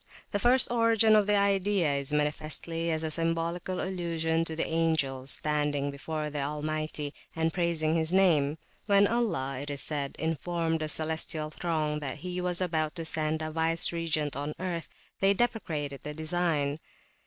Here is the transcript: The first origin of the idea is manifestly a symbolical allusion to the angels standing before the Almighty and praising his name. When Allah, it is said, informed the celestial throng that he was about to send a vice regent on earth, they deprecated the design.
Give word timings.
The 0.31 0.39
first 0.39 0.71
origin 0.71 1.15
of 1.15 1.27
the 1.27 1.35
idea 1.35 1.93
is 1.93 2.11
manifestly 2.11 2.89
a 2.89 2.97
symbolical 2.97 3.79
allusion 3.79 4.43
to 4.45 4.55
the 4.55 4.65
angels 4.67 5.29
standing 5.29 5.91
before 5.91 6.31
the 6.31 6.41
Almighty 6.41 7.13
and 7.35 7.53
praising 7.53 7.93
his 7.93 8.11
name. 8.11 8.57
When 8.87 9.05
Allah, 9.05 9.59
it 9.61 9.69
is 9.69 9.81
said, 9.81 10.15
informed 10.17 10.79
the 10.79 10.89
celestial 10.89 11.51
throng 11.51 11.99
that 11.99 12.15
he 12.25 12.41
was 12.41 12.61
about 12.61 12.95
to 12.95 13.05
send 13.05 13.43
a 13.43 13.51
vice 13.51 13.91
regent 13.91 14.35
on 14.35 14.55
earth, 14.59 14.89
they 15.19 15.35
deprecated 15.35 15.99
the 16.01 16.15
design. 16.15 16.79